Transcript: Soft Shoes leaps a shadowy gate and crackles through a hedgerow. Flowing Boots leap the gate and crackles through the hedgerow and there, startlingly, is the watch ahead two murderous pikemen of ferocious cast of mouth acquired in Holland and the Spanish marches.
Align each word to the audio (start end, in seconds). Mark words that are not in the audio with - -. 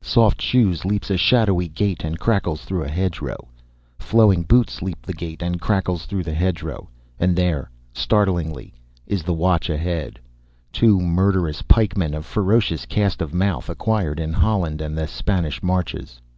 Soft 0.00 0.40
Shoes 0.40 0.86
leaps 0.86 1.10
a 1.10 1.18
shadowy 1.18 1.68
gate 1.68 2.02
and 2.02 2.18
crackles 2.18 2.64
through 2.64 2.84
a 2.84 2.88
hedgerow. 2.88 3.46
Flowing 3.98 4.42
Boots 4.42 4.80
leap 4.80 5.02
the 5.04 5.12
gate 5.12 5.42
and 5.42 5.60
crackles 5.60 6.06
through 6.06 6.22
the 6.22 6.32
hedgerow 6.32 6.88
and 7.20 7.36
there, 7.36 7.70
startlingly, 7.92 8.72
is 9.06 9.22
the 9.22 9.34
watch 9.34 9.68
ahead 9.68 10.18
two 10.72 10.98
murderous 11.00 11.60
pikemen 11.60 12.14
of 12.14 12.24
ferocious 12.24 12.86
cast 12.86 13.20
of 13.20 13.34
mouth 13.34 13.68
acquired 13.68 14.18
in 14.18 14.32
Holland 14.32 14.80
and 14.80 14.96
the 14.96 15.06
Spanish 15.06 15.62
marches. 15.62 16.22